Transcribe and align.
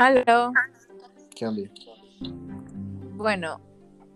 Aló. 0.00 0.54
¿Qué 1.36 1.46
onda? 1.46 1.68
Bueno, 3.16 3.60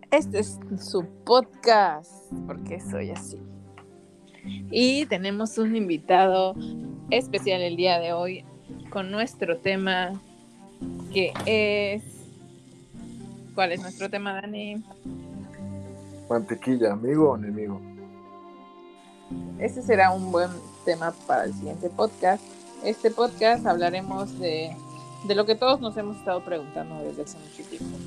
este 0.09 0.39
es 0.39 0.57
su 0.79 1.05
podcast, 1.23 2.33
porque 2.47 2.81
soy 2.81 3.11
así. 3.11 3.39
Y 4.71 5.05
tenemos 5.05 5.59
un 5.59 5.75
invitado 5.75 6.55
especial 7.11 7.61
el 7.61 7.75
día 7.75 7.99
de 7.99 8.13
hoy 8.13 8.43
con 8.89 9.11
nuestro 9.11 9.59
tema 9.59 10.19
que 11.13 11.31
es... 11.45 12.01
¿Cuál 13.53 13.73
es 13.73 13.81
nuestro 13.81 14.09
tema, 14.09 14.41
Dani? 14.41 14.83
Mantequilla, 16.27 16.93
amigo 16.93 17.29
o 17.29 17.37
enemigo. 17.37 17.79
Ese 19.59 19.83
será 19.83 20.11
un 20.11 20.31
buen 20.31 20.49
tema 20.83 21.13
para 21.27 21.43
el 21.43 21.53
siguiente 21.53 21.91
podcast. 21.91 22.43
Este 22.83 23.11
podcast 23.11 23.67
hablaremos 23.67 24.39
de, 24.39 24.75
de 25.27 25.35
lo 25.35 25.45
que 25.45 25.55
todos 25.55 25.81
nos 25.81 25.97
hemos 25.97 26.17
estado 26.17 26.43
preguntando 26.43 26.99
desde 27.03 27.23
hace 27.23 27.37
mucho 27.37 27.69
tiempo. 27.69 27.97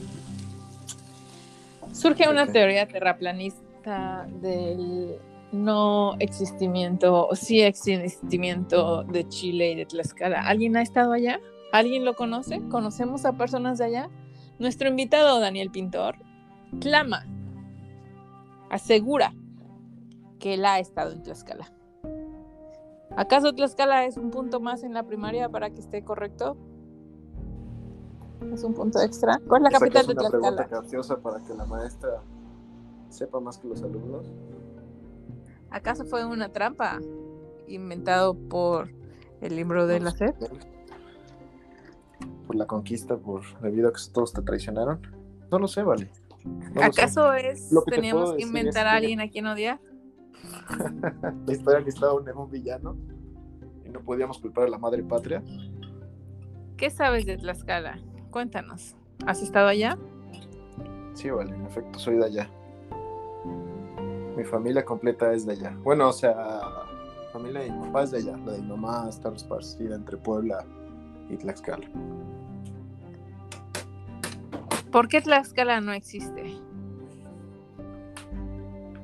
Surge 1.93 2.29
una 2.29 2.47
teoría 2.47 2.87
terraplanista 2.87 4.27
del 4.41 5.19
no 5.53 6.15
existimiento 6.19 7.27
o 7.27 7.35
sí 7.35 7.63
existimiento 7.63 9.03
de 9.05 9.27
Chile 9.29 9.73
y 9.73 9.75
de 9.75 9.87
Tlaxcala. 9.87 10.43
¿Alguien 10.43 10.77
ha 10.77 10.83
estado 10.83 11.13
allá? 11.13 11.41
¿Alguien 11.73 12.05
lo 12.05 12.15
conoce? 12.15 12.61
¿Conocemos 12.69 13.25
a 13.25 13.33
personas 13.33 13.79
de 13.79 13.87
allá? 13.87 14.11
Nuestro 14.59 14.89
invitado, 14.89 15.41
Daniel 15.41 15.71
Pintor, 15.71 16.17
clama, 16.81 17.27
asegura 18.71 19.33
que 20.39 20.55
él 20.55 20.65
ha 20.67 20.79
estado 20.79 21.13
en 21.13 21.23
Tlaxcala. 21.23 21.73
¿Acaso 23.17 23.55
Tlaxcala 23.55 24.05
es 24.05 24.17
un 24.17 24.31
punto 24.31 24.61
más 24.61 24.83
en 24.83 24.95
la 24.95 25.03
primaria 25.03 25.49
para 25.49 25.71
que 25.71 25.81
esté 25.81 26.05
correcto? 26.05 26.57
¿Es 28.53 28.63
un 28.65 28.75
punto 28.75 29.01
extra? 29.01 29.41
¿Cuál 29.47 29.67
es 29.67 29.73
la 29.73 29.79
capital 29.79 30.07
de 30.07 30.13
¿Sacas 30.15 30.21
una 30.23 30.31
pregunta 30.31 30.57
Tlaxcala? 30.57 30.81
capciosa 30.83 31.17
para 31.19 31.41
que 31.45 31.55
la 31.55 31.65
maestra 31.67 32.23
sepa 33.09 33.41
más 33.41 33.59
que 33.59 33.69
los 33.69 33.83
alumnos? 33.83 34.27
¿Acaso 35.71 36.05
fue 36.05 36.25
una 36.25 36.49
trampa 36.51 36.99
inventado 37.67 38.35
por 38.35 38.91
el 39.41 39.57
libro 39.57 39.87
de 39.87 40.01
la 40.01 40.11
SED? 40.13 40.35
Por 42.47 42.57
la 42.57 42.67
conquista, 42.67 43.17
por 43.17 43.43
debido 43.61 43.89
a 43.89 43.93
que 43.93 44.01
todos 44.13 44.33
te 44.33 44.41
traicionaron. 44.43 45.01
No 45.51 45.59
lo 45.59 45.69
sé, 45.69 45.83
vale. 45.83 46.11
No 46.45 46.61
lo 46.87 46.93
sé. 46.93 47.03
¿Acaso 47.03 47.33
es 47.35 47.71
Lo 47.73 47.83
que 47.85 47.91
te 47.91 47.97
teníamos 47.97 48.33
que 48.33 48.43
inventar 48.43 48.87
a 48.87 48.93
que- 48.93 48.97
alguien 48.97 49.21
a 49.21 49.29
quien 49.29 49.47
odiar? 49.47 49.81
La 51.47 51.53
historia 51.53 51.81
necesitaba 51.81 52.15
un, 52.15 52.29
un 52.29 52.51
villano 52.51 52.97
y 53.85 53.91
no 53.91 54.01
podíamos 54.01 54.39
culpar 54.39 54.65
a 54.65 54.69
la 54.69 54.79
madre 54.79 55.03
patria. 55.03 55.43
¿Qué 56.77 56.91
sabes 56.91 57.27
de 57.27 57.37
Tlaxcala? 57.37 57.99
Cuéntanos. 58.31 58.95
¿Has 59.27 59.43
estado 59.43 59.69
allá? 59.69 59.99
Sí, 61.15 61.31
vale, 61.31 61.55
en 61.55 61.67
efecto, 61.67 61.99
soy 61.99 62.17
de 62.17 62.27
allá. 62.27 62.51
Mi 64.37 64.45
familia 64.45 64.85
completa 64.85 65.33
es 65.33 65.47
de 65.47 65.53
allá. 65.53 65.77
Bueno, 65.83 66.09
o 66.09 66.13
sea, 66.13 66.61
familia 67.33 67.61
de 67.61 67.73
mi 67.73 67.87
papá 67.87 68.05
es 68.05 68.13
de 68.13 68.19
allá. 68.19 68.37
La 68.45 68.53
de 68.53 68.63
mi 68.63 68.69
mamá 68.69 69.07
está 69.09 69.31
esparcida 69.31 69.97
entre 69.97 70.17
Puebla 70.17 70.65
y 71.29 71.37
Tlaxcala. 71.37 71.89
¿Por 74.93 75.09
qué 75.09 75.21
Tlaxcala 75.21 75.81
no 75.81 75.93
existe? 75.93 76.57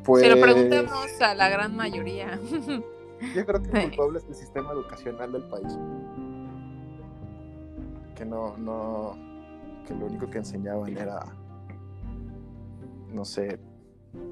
Pues, 0.05 0.23
Se 0.23 0.29
lo 0.29 0.41
preguntamos 0.41 1.21
a 1.21 1.35
la 1.35 1.49
gran 1.49 1.75
mayoría. 1.75 2.39
Yo 3.35 3.47
creo 3.47 3.63
que 3.63 3.71
el 3.71 3.89
culpable 3.91 4.19
es 4.19 4.27
el 4.29 4.35
sistema 4.35 4.73
educacional 4.73 5.33
del 5.33 5.43
país. 5.45 5.79
Que 8.15 8.25
no, 8.25 8.57
no, 8.57 9.17
que 9.87 9.95
lo 9.95 10.07
único 10.07 10.31
que 10.31 10.39
enseñaban 10.39 10.97
era, 10.97 11.25
no 13.13 13.25
sé, 13.25 13.59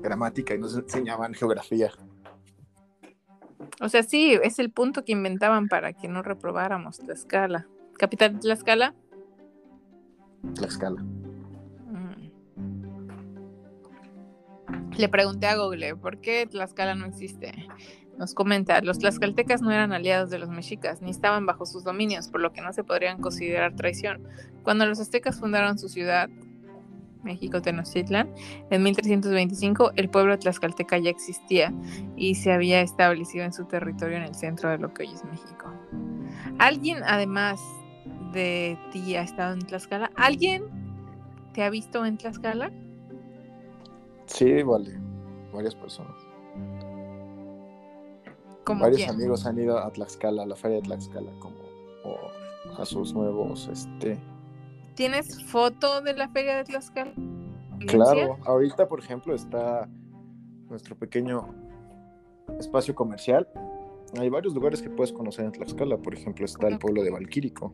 gramática 0.03 0.55
y 0.55 0.59
nos 0.59 0.77
enseñaban 0.77 1.35
geografía. 1.35 1.91
o 3.81 3.89
sea, 3.89 4.03
sí, 4.03 4.39
es 4.43 4.59
el 4.59 4.71
punto 4.71 5.05
que 5.05 5.13
inventaban 5.13 5.69
para 5.69 5.93
que 5.93 6.09
no 6.09 6.23
reprobáramos 6.23 6.99
Tlaxcala. 6.99 7.67
¿Capital 7.99 8.35
de 8.35 8.39
Tlaxcala? 8.41 8.95
Tlaxcala. 10.55 11.03
Mm. 11.03 12.31
Le 14.99 15.09
pregunté 15.09 15.47
a 15.47 15.57
Google, 15.57 15.97
¿por 15.97 16.19
qué 16.21 16.47
Tlaxcala 16.47 16.95
no 16.95 17.07
existe? 17.07 17.53
Nos 18.19 18.35
comenta, 18.35 18.81
los 18.83 18.99
tlaxcaltecas 18.99 19.63
no 19.63 19.71
eran 19.71 19.93
aliados 19.93 20.31
de 20.31 20.39
los 20.39 20.49
mexicas, 20.49 21.01
ni 21.01 21.11
estaban 21.11 21.47
bajo 21.47 21.67
sus 21.67 21.83
dominios, 21.83 22.29
por 22.29 22.41
lo 22.41 22.53
que 22.53 22.61
no 22.61 22.73
se 22.73 22.85
podrían 22.85 23.21
considerar 23.21 23.75
traición. 23.75 24.23
Cuando 24.63 24.87
los 24.87 25.01
aztecas 25.01 25.41
fundaron 25.41 25.79
su 25.79 25.89
ciudad, 25.89 26.29
México 27.23 27.63
Tenochtitlan, 27.63 28.33
en 28.71 28.83
1325, 28.83 29.93
el 29.97 30.09
pueblo 30.09 30.39
tlaxcalteca 30.39 30.99
ya 30.99 31.11
existía 31.11 31.73
y 32.17 32.35
se 32.35 32.53
había 32.53 32.81
establecido 32.81 33.45
en 33.45 33.53
su 33.53 33.65
territorio 33.65 34.17
en 34.17 34.25
el 34.25 34.35
centro 34.35 34.71
de 34.71 34.79
lo 34.79 34.93
que 34.93 35.05
hoy 35.05 35.13
es 35.13 35.25
México. 35.25 35.73
¿Alguien, 36.59 37.03
además 37.05 37.61
de 38.33 38.79
ti, 38.91 39.17
ha 39.17 39.23
estado 39.23 39.55
en 39.55 39.61
Tlaxcala? 39.61 40.11
¿Alguien 40.17 40.65
te 41.53 41.63
ha 41.63 41.71
visto 41.71 42.05
en 42.05 42.17
Tlaxcala? 42.17 42.73
Sí, 44.27 44.63
vale. 44.63 44.99
Varias 45.53 45.75
personas. 45.75 46.32
¿Como 48.65 48.83
Varios 48.83 49.03
quién? 49.03 49.11
amigos 49.11 49.47
han 49.47 49.59
ido 49.59 49.79
a 49.79 49.91
Tlaxcala, 49.91 50.45
a 50.45 50.47
la 50.47 50.57
feria 50.57 50.77
de 50.77 50.83
Tlaxcala, 50.83 51.31
como 51.41 51.57
o 52.05 52.81
a 52.81 52.85
sus 52.85 53.13
nuevos, 53.13 53.69
este. 53.69 54.19
¿Tienes 54.95 55.43
foto 55.45 56.01
de 56.01 56.15
la 56.15 56.29
feria 56.29 56.57
de 56.57 56.65
Tlaxcala? 56.65 57.13
Claro, 57.87 58.39
ahorita, 58.45 58.89
por 58.89 59.01
ejemplo, 59.01 59.35
está 59.35 59.89
nuestro 60.69 60.97
pequeño 60.97 61.49
espacio 62.59 62.95
comercial. 62.95 63.49
Hay 64.19 64.29
varios 64.29 64.55
lugares 64.55 64.83
que 64.83 64.91
puedes 64.91 65.13
conocer 65.13 65.45
en 65.45 65.53
Tlaxcala. 65.53 65.97
Por 65.97 66.15
ejemplo, 66.15 66.45
está 66.45 66.69
el 66.69 66.79
pueblo 66.79 67.03
de 67.03 67.11
Valquírico. 67.11 67.73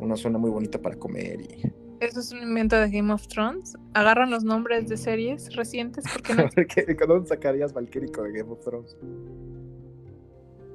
Una 0.00 0.16
zona 0.16 0.38
muy 0.38 0.50
bonita 0.50 0.80
para 0.80 0.96
comer 0.96 1.40
y. 1.42 1.81
¿Eso 2.02 2.18
es 2.20 2.32
un 2.32 2.42
invento 2.42 2.76
de 2.80 2.90
Game 2.90 3.12
of 3.12 3.28
Thrones? 3.28 3.76
¿Agarran 3.94 4.30
los 4.30 4.42
nombres 4.42 4.88
de 4.88 4.96
series 4.96 5.54
recientes? 5.54 6.04
Porque 6.12 6.34
no, 6.34 6.48
¿Qué- 6.68 7.06
¿Dónde 7.06 7.28
sacarías 7.28 7.72
Valquírico 7.72 8.22
de 8.24 8.32
Game 8.32 8.50
of 8.52 8.60
Thrones? 8.64 8.96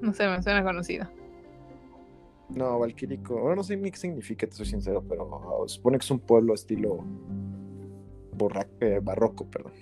no 0.01 0.13
sé, 0.13 0.27
me 0.29 0.41
suena 0.41 0.63
conocido. 0.63 1.07
No, 2.49 2.79
Valquírico. 2.79 3.33
Bueno, 3.41 3.57
no 3.57 3.63
sé 3.63 3.75
ni 3.75 3.91
qué 3.91 3.97
significa, 3.97 4.47
te 4.47 4.53
soy 4.55 4.67
sincero, 4.67 5.03
pero 5.07 5.65
se 5.67 5.75
supone 5.75 5.97
que 5.97 6.05
es 6.05 6.11
un 6.11 6.19
pueblo 6.19 6.53
estilo 6.53 7.03
borra- 8.38 8.69
eh, 8.79 9.01
barroco, 9.03 9.45
perdón. 9.47 9.73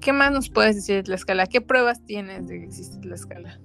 ¿Qué 0.00 0.12
más 0.14 0.32
nos 0.32 0.48
puedes 0.48 0.76
decir 0.76 0.96
de 0.96 1.02
Tlaxcala? 1.02 1.46
¿Qué 1.46 1.60
pruebas 1.60 2.02
tienes 2.06 2.46
de 2.48 2.58
que 2.60 2.64
existe 2.64 2.98
Tlaxcala? 3.00 3.60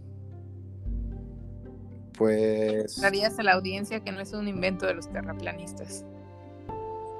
Pues, 2.17 2.99
Darías 3.01 3.37
a 3.39 3.43
la 3.43 3.53
audiencia 3.53 3.99
que 3.99 4.11
no 4.11 4.21
es 4.21 4.33
un 4.33 4.47
invento 4.47 4.85
de 4.85 4.93
los 4.93 5.09
terraplanistas. 5.11 6.05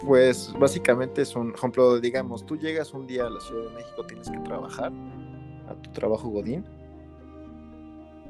pues 0.05 0.53
básicamente 0.59 1.21
es 1.21 1.35
un 1.35 1.53
ejemplo, 1.53 1.99
digamos, 1.99 2.45
tú 2.45 2.57
llegas 2.57 2.93
un 2.93 3.07
día 3.07 3.25
a 3.25 3.29
la 3.29 3.39
Ciudad 3.39 3.69
de 3.69 3.75
México, 3.75 4.05
tienes 4.05 4.29
que 4.29 4.37
trabajar 4.39 4.91
a 5.67 5.73
tu 5.81 5.91
trabajo 5.91 6.29
Godín, 6.29 6.63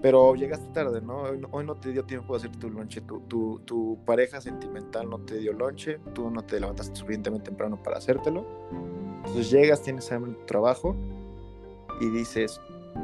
pero 0.02 0.36
llegaste 0.36 0.68
tarde, 0.74 1.02
¿no? 1.02 1.24
Hoy 1.52 1.66
no, 1.66 1.76
te 1.76 1.92
dio 1.92 2.04
tiempo 2.06 2.34
de 2.34 2.38
hacer 2.38 2.56
tu 2.58 2.70
lonche, 2.70 3.02
tu, 3.02 3.20
tu, 3.22 3.60
tu 3.66 3.98
pareja 4.06 4.40
sentimental 4.40 5.10
no 5.10 5.20
te 5.20 5.38
dio 5.38 5.54
lonche, 5.54 6.00
tú 6.14 6.30
no 6.30 6.44
te 6.44 6.60
levantaste 6.60 6.96
suficientemente 6.96 7.50
temprano 7.50 7.82
para 7.82 7.98
hacértelo, 7.98 8.46
entonces 9.18 9.50
llegas, 9.50 9.82
tienes 9.82 10.12
hambre 10.12 10.32
en 10.32 10.38
tu 10.38 10.46
trabajo 10.46 10.96
y 12.00 12.10
dices, 12.10 12.62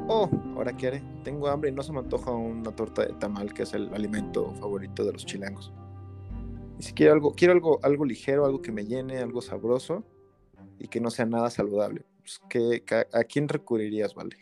oh, 0.08 0.30
¿ahora 0.56 0.76
qué 0.76 0.88
haré? 0.88 1.04
Tengo 1.24 1.48
hambre 1.48 1.70
y 1.70 1.74
no 1.74 1.84
se 1.84 1.92
me 1.92 2.00
antoja 2.00 2.32
una 2.32 2.72
torta 2.72 3.06
de 3.06 3.14
tamal, 3.14 3.54
que 3.54 3.64
es 3.64 3.74
el 3.74 3.94
alimento 3.94 4.54
favorito 4.56 5.04
de 5.06 5.14
los 5.14 5.26
chilangos. 5.26 5.72
Y 6.80 6.84
si 6.84 6.94
quiero 6.94 7.14
algo, 7.14 7.34
quiero 7.34 7.54
algo, 7.54 7.80
algo 7.84 8.06
ligero, 8.06 8.46
algo 8.46 8.62
que 8.62 8.72
me 8.72 8.86
llene, 8.86 9.20
algo 9.20 9.42
sabroso 9.42 10.04
y 10.80 10.88
que 10.88 11.00
no 11.00 11.10
sea 11.12 11.26
nada 11.26 11.50
saludable. 11.50 12.06
Pues, 12.20 12.42
¿qué- 12.50 12.84
ca- 12.84 13.08
¿A 13.14 13.24
quién 13.24 13.48
recurrirías, 13.48 14.16
vale? 14.16 14.36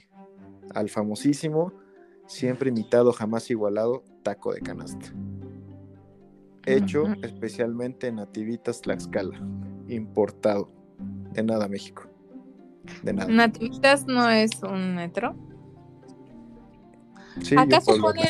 Al 0.74 0.90
famosísimo, 0.90 1.74
siempre 2.28 2.70
imitado, 2.70 3.12
jamás 3.12 3.50
igualado, 3.50 4.04
taco 4.24 4.54
de 4.54 4.62
canasta. 4.62 5.08
Hecho 6.66 7.06
especialmente 7.24 8.08
en 8.08 8.16
Nativitas 8.16 8.82
Tlaxcala, 8.82 9.40
importado. 9.88 10.70
De 11.32 11.42
nada, 11.44 11.68
México. 11.68 12.04
De 13.04 13.14
nada. 13.14 13.32
¿Nativitas 13.32 14.08
no 14.08 14.30
es 14.30 14.52
un 14.64 14.96
metro? 14.96 15.36
Sí, 17.42 17.56
¿Acaso 17.58 17.98
ponen 18.00 18.26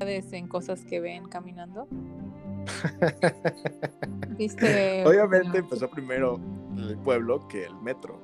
en 0.00 0.48
cosas 0.48 0.84
que 0.84 1.00
ven 1.00 1.28
caminando? 1.28 1.88
¿Viste? 4.36 5.04
Obviamente 5.06 5.58
empezó 5.58 5.88
primero 5.90 6.40
el 6.76 6.96
pueblo 6.98 7.46
que 7.48 7.64
el 7.64 7.74
metro. 7.76 8.20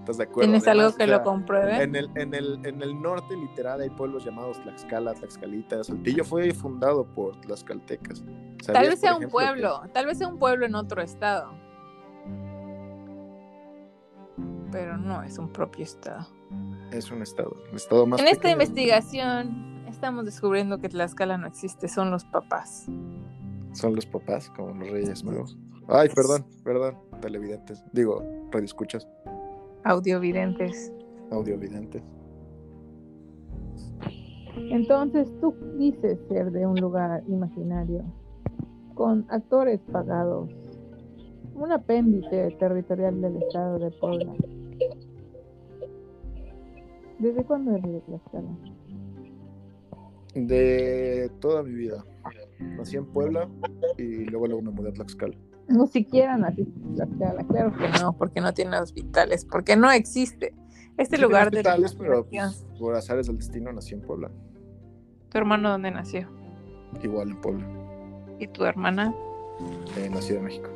¿Estás 0.00 0.16
de 0.16 0.24
acuerdo? 0.24 0.50
¿Tienes 0.50 0.66
algo 0.66 0.96
que 0.96 1.04
o 1.04 1.06
lo 1.06 1.22
compruebe? 1.22 1.80
En 1.80 1.94
el, 1.94 2.10
en, 2.16 2.34
el, 2.34 2.58
en 2.66 2.82
el 2.82 3.00
norte, 3.00 3.36
literal, 3.36 3.80
hay 3.80 3.90
pueblos 3.90 4.24
llamados 4.24 4.60
Tlaxcala, 4.62 5.14
Tlaxcalita. 5.14 5.84
Saltillo 5.84 6.24
fue 6.24 6.52
fundado 6.52 7.04
por 7.04 7.40
tlaxcaltecas. 7.42 8.24
Tal 8.24 8.74
¿Sabías, 8.74 8.88
vez 8.88 9.00
sea 9.00 9.14
un 9.14 9.20
que 9.20 9.28
pueblo, 9.28 9.82
tal 9.92 10.06
vez 10.06 10.18
sea 10.18 10.26
un 10.26 10.40
pueblo 10.40 10.66
en 10.66 10.74
otro 10.74 11.02
estado. 11.02 11.52
Pero 14.72 14.96
no 14.96 15.22
es 15.22 15.38
un 15.38 15.48
propio 15.52 15.84
estado. 15.84 16.26
Es 16.90 17.10
un 17.10 17.22
estado, 17.22 17.54
el 17.70 17.76
estado 17.76 18.06
más 18.06 18.20
En 18.20 18.26
esta 18.28 18.50
investigación 18.50 19.84
estamos 19.88 20.24
descubriendo 20.24 20.78
que 20.78 20.88
Tlaxcala 20.88 21.38
no 21.38 21.46
existe, 21.46 21.86
son 21.88 22.10
los 22.10 22.24
papás. 22.24 22.86
Son 23.72 23.94
los 23.94 24.04
papás, 24.06 24.50
como 24.50 24.74
los 24.74 24.90
reyes 24.90 25.22
magos. 25.24 25.56
Ay, 25.88 26.08
perdón, 26.14 26.44
perdón, 26.64 26.96
televidentes. 27.20 27.84
Digo, 27.92 28.22
radioescuchas, 28.50 29.06
Audiovidentes. 29.84 30.92
audiovidentes. 31.30 32.02
Entonces 34.56 35.28
tú 35.40 35.54
dices 35.78 36.18
ser 36.28 36.50
de 36.52 36.66
un 36.66 36.76
lugar 36.80 37.22
imaginario, 37.26 38.04
con 38.94 39.26
actores 39.30 39.80
pagados, 39.90 40.50
un 41.54 41.72
apéndice 41.72 42.54
territorial 42.58 43.20
del 43.20 43.36
estado 43.42 43.78
de 43.78 43.90
Puebla. 43.92 44.32
¿Desde 47.22 47.44
cuándo 47.44 47.76
eres 47.76 47.92
de 47.92 48.00
Tlaxcala? 48.00 48.48
De 50.34 51.30
toda 51.40 51.62
mi 51.62 51.72
vida. 51.72 52.04
Nací 52.58 52.96
en 52.96 53.06
Puebla 53.06 53.48
y 53.96 54.24
luego, 54.24 54.48
luego 54.48 54.62
me 54.62 54.70
mudé 54.72 54.88
a 54.88 54.92
Tlaxcala. 54.92 55.36
No 55.68 55.86
siquiera 55.86 56.36
naciste 56.36 56.72
en 56.80 56.94
Tlaxcala, 56.96 57.44
claro 57.44 57.72
que 57.76 57.88
no, 58.02 58.12
porque 58.14 58.40
no 58.40 58.52
tiene 58.52 58.76
hospitales, 58.78 59.44
porque 59.44 59.76
no 59.76 59.88
existe. 59.92 60.52
Este 60.96 61.14
Sí, 61.16 61.22
lugar 61.22 61.52
de 61.52 61.58
hospitales, 61.58 61.94
pero 61.94 62.26
pues, 62.26 62.66
por 62.76 62.96
azares 62.96 63.28
del 63.28 63.36
destino 63.38 63.72
nací 63.72 63.94
en 63.94 64.00
Puebla. 64.00 64.28
¿Tu 65.30 65.38
hermano 65.38 65.70
dónde 65.70 65.92
nació? 65.92 66.28
Igual 67.04 67.30
en 67.30 67.40
Puebla. 67.40 67.66
¿Y 68.40 68.48
tu 68.48 68.64
hermana? 68.64 69.14
Eh, 69.96 70.10
nací 70.10 70.32
de 70.32 70.40
México. 70.40 70.68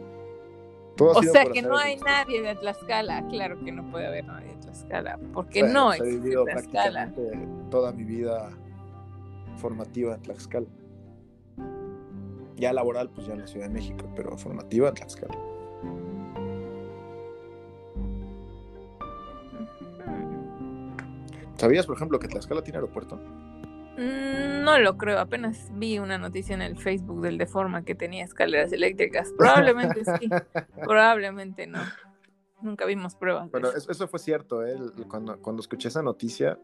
Todo 0.96 1.10
O 1.10 1.22
sea 1.22 1.44
que 1.46 1.60
no 1.62 1.76
hay 1.76 1.96
nadie 1.96 2.40
de 2.42 2.54
Tlaxcala. 2.54 3.26
Claro 3.28 3.58
que 3.62 3.70
no 3.70 3.88
puede 3.90 4.06
haber 4.06 4.24
nadie 4.24 4.48
de 4.48 4.56
Tlaxcala, 4.56 5.18
porque 5.34 5.60
Bueno, 5.62 5.80
no 5.80 5.86
pues, 5.88 6.00
he 6.00 6.04
existe 6.04 6.22
vivido 6.22 6.44
Tlaxcala. 6.44 7.12
prácticamente 7.12 7.48
toda 7.70 7.92
mi 7.92 8.04
vida 8.04 8.50
formativa 9.56 10.14
en 10.14 10.22
Tlaxcala. 10.22 10.66
Ya 12.56 12.72
laboral, 12.72 13.10
pues 13.10 13.26
ya 13.26 13.34
en 13.34 13.40
la 13.40 13.46
Ciudad 13.46 13.66
de 13.66 13.74
México, 13.74 14.06
pero 14.16 14.36
formativa 14.38 14.88
en 14.88 14.94
Tlaxcala. 14.94 15.36
¿Sabías, 21.56 21.86
por 21.86 21.96
ejemplo, 21.96 22.18
que 22.18 22.28
Tlaxcala 22.28 22.62
tiene 22.62 22.78
aeropuerto? 22.78 23.18
Mm, 23.96 24.64
No 24.64 24.78
lo 24.78 24.96
creo, 24.98 25.18
apenas 25.18 25.70
vi 25.74 25.98
una 25.98 26.18
noticia 26.18 26.54
en 26.54 26.62
el 26.62 26.76
Facebook 26.76 27.22
del 27.22 27.38
Deforma 27.38 27.84
que 27.84 27.94
tenía 27.94 28.24
escaleras 28.24 28.72
eléctricas. 28.72 29.32
Probablemente 29.36 30.04
sí, 30.04 30.28
probablemente 30.84 31.66
no. 31.66 31.80
Nunca 32.62 32.86
vimos 32.86 33.14
pruebas. 33.14 33.50
Bueno, 33.50 33.68
eso. 33.70 34.08
fue 34.08 34.18
cierto, 34.18 34.66
¿eh? 34.66 34.76
Cuando, 35.08 35.38
cuando 35.40 35.60
escuché 35.60 35.88
esa 35.88 36.02
noticia, 36.02 36.58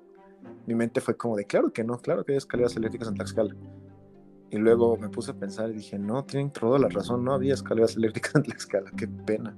mi 0.67 0.75
mente 0.75 1.01
fue 1.01 1.17
como 1.17 1.37
de, 1.37 1.45
claro 1.45 1.73
que 1.73 1.85
no, 1.85 1.99
claro 1.99 2.25
que 2.25 2.33
hay 2.33 2.39
escaleras 2.39 2.77
eléctricas 2.77 3.09
en 3.09 3.15
Tlaxcala. 3.15 3.55
Y 4.51 4.59
luego 4.59 4.97
me 4.97 5.09
puse 5.09 5.31
a 5.31 5.35
pensar 5.35 5.71
y 5.71 5.75
dije, 5.75 5.99
no, 5.99 6.25
tienen 6.25 6.51
toda 6.51 6.79
la 6.79 6.89
razón, 6.89 7.25
no 7.25 7.33
había 7.33 7.55
escaleras 7.55 7.97
eléctricas 7.97 8.35
en 8.35 8.43
Tlaxcala, 8.43 8.91
qué 8.97 9.09
pena. 9.09 9.57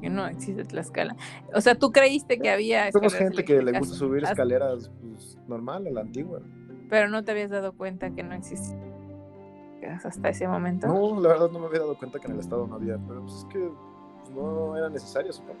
Porque 0.00 0.08
no 0.08 0.26
existe 0.26 0.64
Tlaxcala. 0.64 1.14
O 1.54 1.60
sea, 1.60 1.74
tú 1.74 1.92
creíste 1.92 2.38
que 2.38 2.50
había 2.50 2.90
Somos 2.90 3.14
gente 3.14 3.44
que 3.44 3.62
le 3.62 3.78
gusta 3.78 3.94
subir 3.94 4.24
escaleras 4.24 4.90
pues, 5.02 5.38
normal, 5.46 5.86
a 5.86 5.90
la 5.90 6.00
antigua. 6.00 6.40
Pero 6.88 7.08
no 7.08 7.22
te 7.22 7.32
habías 7.32 7.50
dado 7.50 7.74
cuenta 7.74 8.10
que 8.10 8.22
no 8.22 8.34
existía 8.34 8.78
hasta 10.02 10.28
ese 10.30 10.48
momento. 10.48 10.86
No, 10.86 11.20
la 11.20 11.28
verdad 11.28 11.50
no 11.50 11.58
me 11.58 11.66
había 11.66 11.80
dado 11.80 11.98
cuenta 11.98 12.18
que 12.18 12.28
en 12.28 12.34
el 12.34 12.40
estado 12.40 12.66
no 12.66 12.76
había, 12.76 12.98
pero 13.06 13.20
pues 13.22 13.34
es 13.34 13.44
que 13.44 13.58
pues, 13.58 14.30
no 14.34 14.74
era 14.76 14.88
necesario, 14.88 15.32
supongo. 15.32 15.60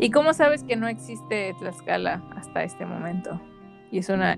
¿Y 0.00 0.10
cómo 0.10 0.34
sabes 0.34 0.64
que 0.64 0.74
no 0.74 0.88
existe 0.88 1.54
Tlaxcala 1.60 2.24
hasta 2.36 2.64
este 2.64 2.86
momento? 2.86 3.40
Y 3.92 3.98
es 3.98 4.08
una 4.08 4.36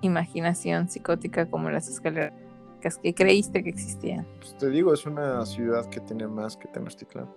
imaginación 0.00 0.88
psicótica 0.88 1.48
como 1.48 1.70
las 1.70 1.88
escaleras 1.88 2.32
que 2.80 3.14
creíste 3.14 3.62
que 3.62 3.70
existían. 3.70 4.26
Pues 4.38 4.56
te 4.56 4.68
digo, 4.70 4.92
es 4.92 5.06
una 5.06 5.44
ciudad 5.46 5.86
que 5.86 6.00
tiene 6.00 6.26
más 6.26 6.56
que 6.56 6.68
Tenochtitlán. 6.68 7.28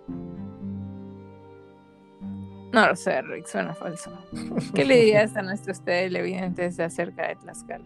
No 2.72 2.88
lo 2.88 2.96
sé, 2.96 3.20
Rick, 3.22 3.46
suena 3.46 3.74
falso. 3.74 4.10
¿Qué 4.74 4.84
le 4.84 4.96
dirías 4.96 5.36
a 5.36 5.42
nuestros 5.42 5.82
televidentes 5.82 6.80
acerca 6.80 7.28
de 7.28 7.36
Tlaxcala? 7.36 7.84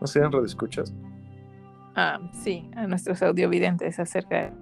¿No 0.00 0.06
serían 0.06 0.32
radioescuchas? 0.32 0.92
Ah, 1.94 2.18
sí, 2.32 2.68
a 2.74 2.88
nuestros 2.88 3.22
audiovidentes 3.22 4.00
acerca 4.00 4.42
de... 4.42 4.52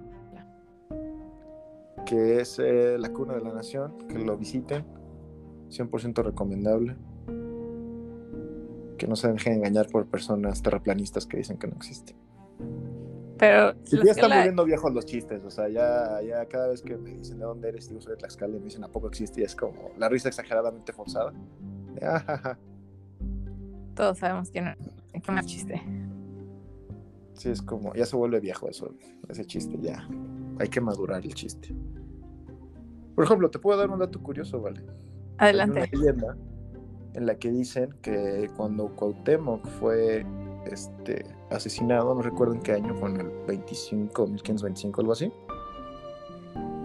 que 2.05 2.41
es 2.41 2.59
eh, 2.59 2.97
la 2.99 3.09
cuna 3.09 3.33
de 3.33 3.41
la 3.41 3.51
nación, 3.51 3.97
que 4.07 4.19
lo 4.19 4.37
visiten, 4.37 4.85
100% 5.69 6.23
recomendable, 6.23 6.95
que 8.99 9.07
no 9.07 9.15
se 9.15 9.31
dejen 9.31 9.53
engañar 9.53 9.87
por 9.87 10.05
personas 10.05 10.61
terraplanistas 10.61 11.25
que 11.25 11.37
dicen 11.37 11.57
que 11.57 11.67
no 11.67 11.73
existe. 11.73 12.15
Pero 13.43 13.73
ya 13.73 13.79
están 13.81 14.01
Tlaxcala, 14.03 14.35
volviendo 14.37 14.63
viejos 14.63 14.93
los 14.93 15.05
chistes, 15.05 15.43
o 15.43 15.49
sea, 15.49 15.67
ya, 15.67 16.21
ya 16.21 16.45
cada 16.45 16.69
vez 16.69 16.81
que 16.81 16.95
me 16.95 17.09
dicen 17.17 17.39
de 17.39 17.45
dónde 17.45 17.67
eres, 17.67 17.89
digo 17.89 17.99
soy 17.99 18.11
de 18.11 18.17
Tlaxcala 18.17 18.55
y 18.55 18.59
me 18.59 18.65
dicen 18.65 18.85
a 18.85 18.87
poco 18.87 19.07
existe 19.09 19.41
y 19.41 19.43
es 19.43 19.53
como 19.53 19.91
la 19.97 20.07
risa 20.07 20.29
exageradamente 20.29 20.93
forzada. 20.93 21.33
De, 21.93 22.05
"Ah, 22.05 22.19
ja, 22.25 22.37
ja". 22.37 22.59
todos 23.95 24.17
sabemos 24.17 24.49
que 24.49 24.61
no, 24.61 24.71
que 25.21 25.31
no 25.31 25.39
es 25.39 25.45
chiste. 25.45 25.81
Sí, 27.33 27.49
es 27.49 27.61
como, 27.61 27.93
ya 27.95 28.05
se 28.05 28.15
vuelve 28.15 28.39
viejo 28.39 28.69
eso, 28.69 28.93
ese 29.27 29.43
chiste, 29.43 29.77
ya. 29.81 30.07
Hay 30.59 30.69
que 30.69 30.79
madurar 30.79 31.21
el 31.25 31.33
chiste. 31.33 31.75
Por 33.15 33.25
ejemplo, 33.25 33.49
te 33.49 33.59
puedo 33.59 33.77
dar 33.77 33.89
un 33.89 33.99
dato 33.99 34.21
curioso, 34.23 34.61
¿vale? 34.61 34.81
Adelante. 35.37 35.81
Hay 35.81 35.89
una 35.91 35.99
leyenda 35.99 36.37
en 37.13 37.25
la 37.25 37.35
que 37.35 37.51
dicen 37.51 37.93
que 38.01 38.49
cuando 38.55 38.95
Cuauhtémoc 38.95 39.67
fue 39.67 40.25
este, 40.65 41.25
asesinado, 41.53 42.13
no 42.15 42.21
recuerdo 42.21 42.53
en 42.53 42.61
qué 42.61 42.73
año, 42.73 42.93
fue 42.95 43.09
en 43.09 43.21
el 43.21 43.29
25, 43.47 44.27
1525, 44.27 45.01
algo 45.01 45.13
así. 45.13 45.31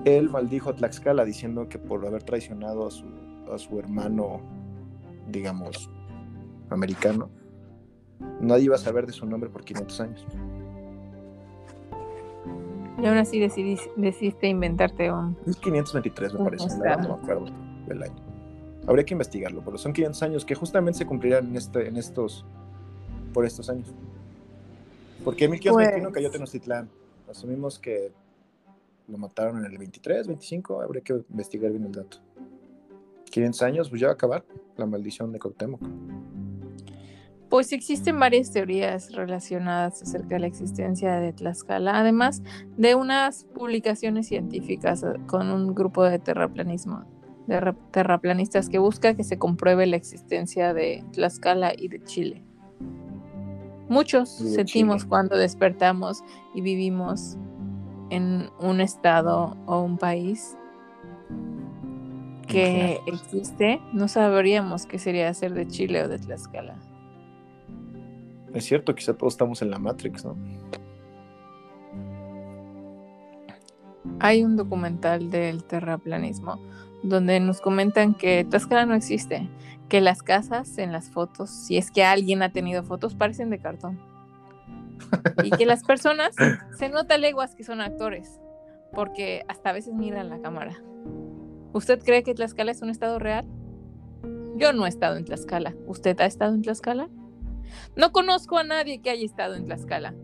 Él 0.05 0.31
maldijo 0.31 0.70
a 0.70 0.75
Tlaxcala 0.76 1.25
diciendo 1.25 1.69
que 1.69 1.78
por 1.78 2.04
haber 2.07 2.23
traicionado 2.23 2.87
a 2.87 2.90
su, 2.90 3.04
a 3.52 3.59
su 3.59 3.78
hermano, 3.78 4.40
digamos, 5.28 5.90
americano, 6.71 7.28
nadie 8.40 8.64
iba 8.64 8.76
a 8.76 8.78
saber 8.78 9.07
de 9.07 9.12
su 9.12 9.26
nombre 9.26 9.50
por 9.50 9.64
500 9.64 10.00
años. 10.00 10.26
Y 13.00 13.07
aún 13.07 13.19
así 13.19 13.38
decidí- 13.40 13.78
decidiste 13.97 14.49
inventarte 14.49 15.11
un... 15.12 15.37
1523 15.47 16.33
me 16.33 16.40
Ujú, 16.40 16.45
parece, 16.50 16.78
verdad 16.81 16.99
no 17.09 17.16
me 17.16 17.23
acuerdo 17.23 17.45
del 17.87 18.02
año. 18.02 18.14
Habría 18.87 19.04
que 19.04 19.14
investigarlo, 19.14 19.62
pero 19.64 19.78
son 19.78 19.92
500 19.92 20.23
años 20.23 20.45
que 20.45 20.54
justamente 20.54 20.99
se 20.99 21.07
cumplirán 21.07 21.47
en, 21.49 21.57
este, 21.57 21.87
en 21.87 21.97
estos, 21.97 22.45
por 23.33 23.45
estos 23.45 23.69
años. 23.71 23.95
Porque 25.28 25.44
en 25.44 25.50
1521 25.50 26.04
Pues- 26.04 26.14
cayó 26.14 26.30
Tenochtitlán. 26.30 26.88
Asumimos 27.28 27.78
que 27.78 28.12
lo 29.08 29.18
mataron 29.18 29.58
en 29.58 29.70
el 29.70 29.76
23, 29.76 30.26
25, 30.26 30.80
habría 30.80 31.02
que 31.02 31.23
investigar 31.28 31.70
bien 31.70 31.85
el 31.85 31.92
dato. 31.92 32.16
500 33.30 33.61
años, 33.61 33.90
pues 33.90 34.00
ya 34.00 34.06
va 34.06 34.12
a 34.12 34.14
acabar 34.14 34.42
la 34.78 34.87
maldición 34.87 35.30
de 35.30 35.38
Cuauhtémoc. 35.38 35.82
Pues 37.50 37.75
existen 37.75 38.18
varias 38.18 38.52
teorías 38.52 39.12
relacionadas 39.12 40.00
acerca 40.00 40.37
de 40.37 40.38
la 40.38 40.47
existencia 40.47 41.20
de 41.20 41.35
Tlaxcala, 41.35 41.99
además 41.99 42.42
de 42.78 42.94
unas 42.94 43.44
publicaciones 43.54 44.28
científicas 44.28 45.02
eh, 45.02 45.08
con 45.26 45.50
un 45.50 45.75
grupo 45.75 46.04
de 46.04 46.18
terraplanismo, 46.20 47.04
de 47.47 47.75
terraplanistas 47.90 48.70
que 48.70 48.78
busca 48.78 49.14
que 49.14 49.25
se 49.25 49.38
compruebe 49.38 49.85
la 49.85 49.97
existencia 49.97 50.73
de 50.73 51.04
Tlaxcala 51.12 51.75
y 51.76 51.88
de 51.88 52.02
Chile. 52.04 52.48
Muchos 53.88 54.28
sentimos 54.28 55.04
cuando 55.04 55.37
despertamos 55.37 56.23
y 56.54 56.61
vivimos 56.61 57.37
en 58.11 58.50
un 58.61 58.80
estado 58.80 59.57
o 59.66 59.80
un 59.80 59.99
país 59.99 60.57
que 62.47 63.00
existe, 63.07 63.80
no 63.92 64.09
sabríamos 64.09 64.87
qué 64.87 64.99
sería 64.99 65.33
ser 65.35 65.52
de 65.54 65.66
Chile 65.68 66.02
o 66.04 66.09
de 66.09 66.18
Tlaxcala. 66.18 66.76
Es 68.54 68.64
cierto, 68.64 68.95
quizá 68.95 69.14
todos 69.14 69.35
estamos 69.35 69.61
en 69.61 69.71
la 69.71 69.78
Matrix, 69.78 70.25
¿no? 70.25 70.37
Hay 74.21 74.42
un 74.42 74.57
documental 74.57 75.30
del 75.30 75.64
terraplanismo 75.64 76.59
donde 77.02 77.40
nos 77.40 77.61
comentan 77.61 78.14
que 78.14 78.45
Tlaxcala 78.45 78.87
no 78.87 78.95
existe, 78.95 79.49
que 79.88 80.00
las 80.00 80.23
casas 80.23 80.78
en 80.78 80.93
las 80.93 81.11
fotos, 81.11 81.50
si 81.50 81.76
es 81.76 81.90
que 81.90 82.05
alguien 82.05 82.43
ha 82.43 82.52
tenido 82.52 82.83
fotos, 82.83 83.14
parecen 83.14 83.50
de 83.50 83.59
cartón. 83.59 83.99
Y 85.43 85.50
que 85.50 85.67
las 85.67 85.85
personas 85.85 86.35
se 86.76 86.88
nota 86.88 87.19
leguas 87.19 87.55
que 87.55 87.64
son 87.64 87.81
actores, 87.81 88.40
porque 88.93 89.45
hasta 89.49 89.71
a 89.71 89.73
veces 89.73 89.95
miran 89.95 90.28
la 90.28 90.40
cámara. 90.40 90.76
¿Usted 91.73 92.02
cree 92.02 92.23
que 92.23 92.35
Tlaxcala 92.35 92.73
es 92.73 92.83
un 92.83 92.90
estado 92.90 93.19
real? 93.19 93.47
Yo 94.57 94.73
no 94.73 94.87
he 94.87 94.88
estado 94.88 95.17
en 95.17 95.25
Tlaxcala. 95.25 95.75
¿Usted 95.87 96.21
ha 96.21 96.26
estado 96.26 96.55
en 96.55 96.62
Tlaxcala? 96.62 97.09
No 97.97 98.12
conozco 98.12 98.59
a 98.59 98.64
nadie 98.64 99.00
que 99.00 99.11
haya 99.11 99.25
estado 99.25 99.55
en 99.55 99.67
Tlaxcala. 99.67 100.14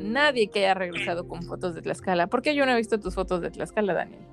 Nadie 0.00 0.48
que 0.48 0.60
haya 0.60 0.74
regresado 0.74 1.26
con 1.28 1.42
fotos 1.42 1.74
de 1.74 1.82
Tlaxcala. 1.82 2.26
¿Por 2.26 2.42
qué 2.42 2.54
yo 2.54 2.66
no 2.66 2.72
he 2.72 2.76
visto 2.76 2.98
tus 2.98 3.14
fotos 3.14 3.40
de 3.40 3.50
Tlaxcala, 3.50 3.94
Daniel? 3.94 4.26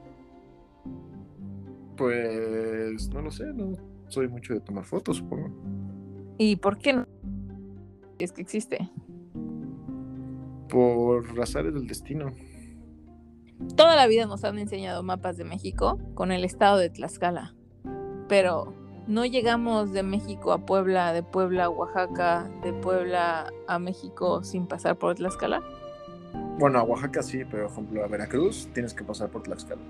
Pues 1.97 3.09
no 3.09 3.21
lo 3.21 3.31
sé, 3.31 3.45
no 3.53 3.91
soy 4.07 4.27
mucho 4.27 4.53
de 4.53 4.59
tomar 4.59 4.83
fotos, 4.83 5.17
supongo. 5.17 5.49
¿Y 6.37 6.57
por 6.57 6.77
qué 6.77 6.93
no? 6.93 7.07
Es 8.19 8.31
que 8.31 8.41
existe. 8.41 8.89
Por 10.69 11.35
razones 11.35 11.73
del 11.73 11.87
destino. 11.87 12.31
Toda 13.75 13.95
la 13.95 14.07
vida 14.07 14.25
nos 14.25 14.43
han 14.43 14.57
enseñado 14.59 15.03
mapas 15.03 15.37
de 15.37 15.43
México 15.43 15.99
con 16.13 16.31
el 16.31 16.43
estado 16.43 16.77
de 16.77 16.89
Tlaxcala, 16.89 17.55
pero 18.27 18.73
no 19.07 19.25
llegamos 19.25 19.91
de 19.93 20.03
México 20.03 20.53
a 20.53 20.59
Puebla, 20.59 21.13
de 21.13 21.23
Puebla 21.23 21.65
a 21.65 21.69
Oaxaca, 21.69 22.49
de 22.63 22.73
Puebla 22.73 23.51
a 23.67 23.79
México 23.79 24.43
sin 24.43 24.67
pasar 24.67 24.95
por 24.95 25.15
Tlaxcala. 25.15 25.61
Bueno, 26.59 26.79
a 26.79 26.83
Oaxaca 26.83 27.23
sí, 27.23 27.43
pero 27.49 27.63
por 27.63 27.71
ejemplo 27.71 28.03
a 28.03 28.07
Veracruz 28.07 28.69
tienes 28.73 28.93
que 28.93 29.03
pasar 29.03 29.29
por 29.29 29.43
Tlaxcala. 29.43 29.81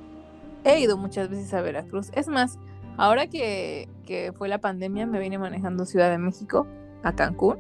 He 0.64 0.80
ido 0.80 0.98
muchas 0.98 1.30
veces 1.30 1.54
a 1.54 1.62
Veracruz. 1.62 2.10
Es 2.14 2.28
más, 2.28 2.58
ahora 2.98 3.28
que, 3.28 3.90
que 4.06 4.32
fue 4.34 4.48
la 4.48 4.60
pandemia 4.60 5.06
me 5.06 5.20
vine 5.20 5.38
manejando 5.38 5.86
Ciudad 5.86 6.10
de 6.10 6.18
México 6.18 6.68
a 7.04 7.14
Cancún 7.14 7.58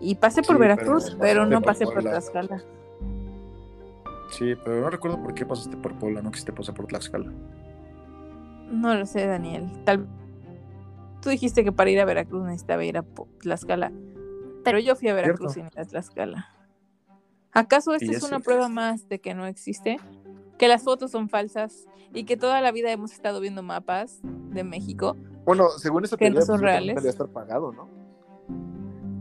y 0.00 0.14
pasé 0.14 0.42
por 0.42 0.56
Sí, 0.56 0.60
Veracruz, 0.60 1.16
pero 1.20 1.44
no 1.44 1.60
por 1.60 1.66
pasé 1.66 1.84
por 1.84 1.94
Puebla. 1.94 2.10
Tlaxcala. 2.12 2.62
Sí, 4.30 4.54
pero 4.64 4.80
no 4.80 4.90
recuerdo 4.90 5.20
por 5.20 5.34
qué 5.34 5.44
pasaste 5.44 5.76
por 5.76 5.94
Puebla, 5.98 6.22
no 6.22 6.30
quisiste 6.30 6.52
pasar 6.52 6.74
por 6.74 6.86
Tlaxcala. 6.86 7.30
No 8.70 8.94
lo 8.94 9.04
sé, 9.04 9.26
Daniel. 9.26 9.68
Tal 9.84 10.06
Tú 11.20 11.28
dijiste 11.30 11.64
que 11.64 11.72
para 11.72 11.90
ir 11.90 12.00
a 12.00 12.04
Veracruz 12.04 12.44
necesitaba 12.44 12.84
ir 12.84 12.96
a 12.98 13.04
Tlaxcala, 13.40 13.92
pero 14.64 14.78
yo 14.78 14.96
fui 14.96 15.08
a 15.08 15.14
Veracruz 15.14 15.52
Cierto. 15.52 15.70
sin 15.72 15.80
ir 15.80 15.86
a 15.86 15.88
Tlaxcala. 15.88 16.48
¿Acaso 17.52 17.94
esta 17.94 18.10
es 18.12 18.22
una 18.22 18.40
prueba 18.40 18.68
más 18.68 19.08
de 19.08 19.20
que 19.20 19.34
no 19.34 19.46
existe? 19.46 19.98
Que 20.58 20.68
las 20.68 20.82
fotos 20.84 21.10
son 21.10 21.28
falsas 21.28 21.86
y 22.14 22.24
que 22.24 22.36
toda 22.36 22.60
la 22.60 22.70
vida 22.72 22.90
hemos 22.92 23.12
estado 23.12 23.40
viendo 23.40 23.62
mapas 23.62 24.20
de 24.22 24.62
México. 24.64 25.16
Bueno, 25.44 25.68
según 25.70 26.04
esa 26.04 26.16
Que 26.16 26.26
no 26.30 26.34
teoría, 26.36 26.46
son 26.46 26.54
pues, 26.60 26.62
reales. 26.62 26.88
debería 26.94 27.10
estar 27.10 27.28
pagado, 27.28 27.72
¿no? 27.72 27.88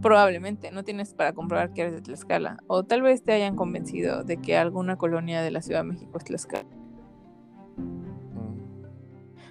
Probablemente 0.02 0.72
no 0.72 0.84
tienes 0.84 1.14
para 1.14 1.34
comprobar 1.34 1.74
que 1.74 1.82
eres 1.82 1.94
de 1.94 2.02
Tlaxcala. 2.02 2.58
O 2.68 2.84
tal 2.84 3.02
vez 3.02 3.24
te 3.24 3.34
hayan 3.34 3.56
convencido 3.56 4.24
de 4.24 4.38
que 4.38 4.58
alguna 4.58 4.98
colonia 4.98 5.42
de 5.42 5.52
la 5.52 5.62
Ciudad 5.62 5.82
de 5.82 5.90
México 5.92 6.18
es 6.18 6.24
Tlaxcala. 6.26 6.70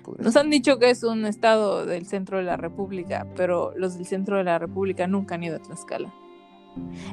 Podría 0.09 0.25
Nos 0.25 0.37
han 0.37 0.49
dicho 0.49 0.79
que 0.79 0.91
es 0.91 1.03
un 1.03 1.27
estado 1.27 1.85
del 1.85 2.07
centro 2.07 2.39
de 2.39 2.45
la 2.45 2.57
República, 2.57 3.27
pero 3.37 3.73
los 3.77 3.97
del 3.97 4.07
centro 4.07 4.39
de 4.39 4.45
la 4.45 4.59
República 4.59 5.07
nunca 5.07 5.35
han 5.35 5.43
ido 5.43 5.57
a 5.57 5.59
Tlaxcala. 5.59 6.13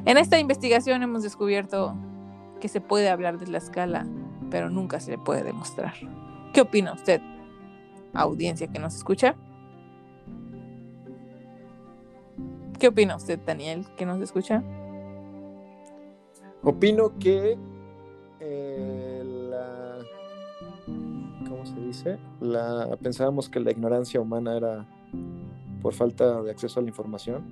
En 0.06 0.16
esta 0.16 0.38
investigación 0.38 1.02
hemos 1.02 1.22
descubierto 1.22 1.94
que 2.60 2.68
se 2.68 2.80
puede 2.80 3.10
hablar 3.10 3.38
de 3.38 3.46
Tlaxcala, 3.46 4.06
pero 4.50 4.70
nunca 4.70 5.00
se 5.00 5.10
le 5.10 5.18
puede 5.18 5.42
demostrar. 5.42 5.92
¿Qué 6.54 6.62
opina 6.62 6.94
usted, 6.94 7.20
audiencia 8.14 8.68
que 8.68 8.78
nos 8.78 8.96
escucha? 8.96 9.36
¿Qué 12.78 12.88
opina 12.88 13.16
usted, 13.16 13.38
Daniel, 13.44 13.86
que 13.96 14.06
nos 14.06 14.20
escucha? 14.20 14.62
Opino 16.62 17.18
que 17.18 17.58
eh, 18.40 19.22
la. 19.24 19.98
¿Cómo 21.48 21.64
se 21.64 21.80
dice? 21.80 22.18
La, 22.40 22.96
pensábamos 23.00 23.48
que 23.48 23.60
la 23.60 23.70
ignorancia 23.70 24.20
humana 24.20 24.56
era 24.56 24.86
por 25.80 25.94
falta 25.94 26.42
de 26.42 26.50
acceso 26.50 26.80
a 26.80 26.82
la 26.82 26.88
información. 26.88 27.44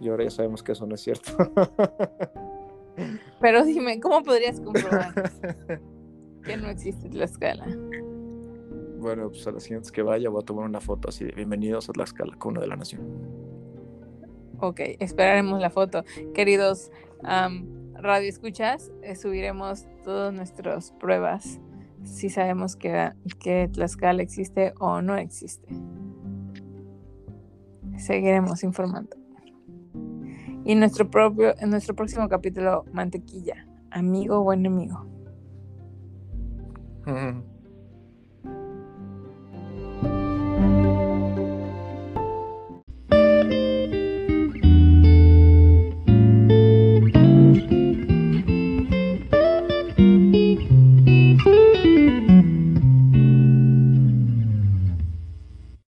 Y 0.00 0.08
ahora 0.08 0.24
ya 0.24 0.30
sabemos 0.30 0.62
que 0.62 0.72
eso 0.72 0.86
no 0.86 0.94
es 0.94 1.02
cierto. 1.02 1.32
Pero 3.40 3.64
dime, 3.64 4.00
¿cómo 4.00 4.22
podrías 4.22 4.60
comprobar 4.60 5.14
que 6.44 6.56
no 6.56 6.68
existe 6.68 7.08
Tlaxcala? 7.08 7.66
bueno, 9.00 9.30
pues 9.30 9.46
a 9.46 9.50
las 9.50 9.62
siguientes 9.62 9.90
que 9.90 10.02
vaya 10.02 10.28
voy 10.28 10.42
a 10.42 10.44
tomar 10.44 10.66
una 10.66 10.80
foto 10.80 11.08
así 11.08 11.24
de 11.24 11.32
bienvenidos 11.32 11.88
a 11.88 11.92
Tlaxcala, 11.92 12.36
cuna 12.36 12.60
de 12.60 12.66
la 12.66 12.76
nación. 12.76 13.00
Ok, 14.60 14.80
esperaremos 14.98 15.58
la 15.60 15.70
foto. 15.70 16.04
Queridos 16.34 16.90
am, 17.22 17.94
radio 17.94 18.28
escuchas, 18.28 18.92
eh, 19.02 19.16
subiremos 19.16 19.86
todas 20.04 20.34
nuestras 20.34 20.92
pruebas 20.92 21.60
si 22.04 22.30
sabemos 22.30 22.76
que, 22.76 23.10
que 23.38 23.68
Tlaxcala 23.72 24.22
existe 24.22 24.72
o 24.78 25.02
no 25.02 25.16
existe. 25.16 25.68
Seguiremos 27.96 28.62
informando. 28.64 29.16
Y 30.64 30.74
nuestro 30.74 31.10
propio, 31.10 31.54
en 31.58 31.70
nuestro 31.70 31.94
próximo 31.94 32.28
capítulo, 32.28 32.84
mantequilla, 32.92 33.66
amigo 33.90 34.40
o 34.40 34.52
enemigo. 34.52 35.06